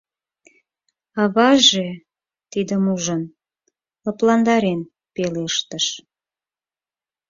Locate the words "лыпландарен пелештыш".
4.03-5.85